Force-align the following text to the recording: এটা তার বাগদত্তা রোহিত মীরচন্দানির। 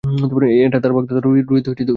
এটা 0.65 0.77
তার 0.79 0.93
বাগদত্তা 0.93 1.21
রোহিত 1.21 1.45
মীরচন্দানির। 1.51 1.87